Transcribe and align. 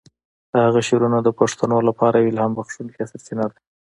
د 0.51 0.53
هغه 0.65 0.81
شعرونه 0.87 1.17
د 1.21 1.29
پښتنو 1.39 1.77
لپاره 1.87 2.15
یوه 2.17 2.31
الهام 2.33 2.51
بخښونکی 2.57 3.09
سرچینه 3.11 3.45
ده. 3.51 3.57